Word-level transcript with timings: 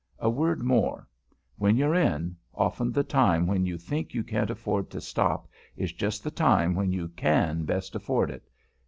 A 0.17 0.31
word 0.31 0.63
more: 0.63 1.07
when 1.59 1.77
you're 1.77 1.93
in, 1.93 2.35
often 2.55 2.91
the 2.91 3.03
time 3.03 3.45
when 3.45 3.67
you 3.67 3.77
think 3.77 4.15
you 4.15 4.23
can't 4.23 4.49
afford 4.49 4.89
to 4.89 4.99
stop 4.99 5.47
is 5.77 5.93
just 5.93 6.23
the 6.23 6.31
time 6.31 6.73
when 6.73 6.91
you 6.91 7.09
can 7.09 7.65
best 7.65 7.93
afford 7.93 8.31
it. 8.31 8.49